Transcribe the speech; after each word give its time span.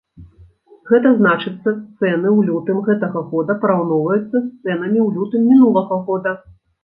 Гэта 0.91 1.09
значыцца 1.19 1.73
цэны 1.99 2.29
ў 2.37 2.39
лютым 2.47 2.79
гэтага 2.87 3.23
года 3.33 3.57
параўноўваюцца 3.65 4.25
з 4.25 4.41
цэнамі 4.63 4.99
ў 5.03 5.07
лютым 5.19 5.41
мінулага 5.53 6.01
года. 6.09 6.31